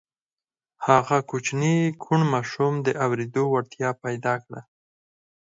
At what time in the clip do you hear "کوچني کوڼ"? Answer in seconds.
1.29-2.19